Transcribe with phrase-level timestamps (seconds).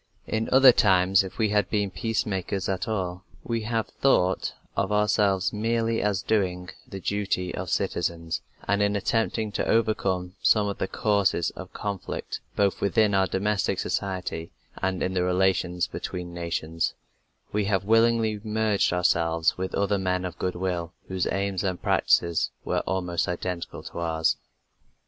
[0.25, 4.91] In other times, if we have been peace makers at all, we have thought of
[4.91, 10.79] ourselves merely as doing the duty of citizens, and, in attempting to overcome some of
[10.79, 14.49] the causes of conflict both within our domestic society
[14.81, 16.95] and in the relations between nations,
[17.53, 22.79] we have willingly merged ourselves with other men of goodwill whose aims and practices were
[22.87, 24.35] almost identical to ours.